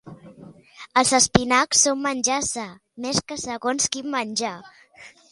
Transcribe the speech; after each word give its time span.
Els 1.01 1.09
espinacs 1.17 1.83
són 1.87 2.01
menjar 2.05 2.37
sa, 2.47 2.63
més 3.05 3.19
que 3.33 3.37
segons 3.41 3.85
quin 3.97 4.09
menjar. 4.15 4.55